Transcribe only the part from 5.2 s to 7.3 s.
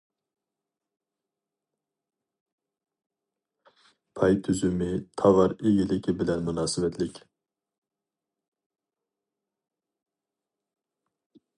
تاۋار ئىگىلىكى بىلەن مۇناسىۋەتلىك.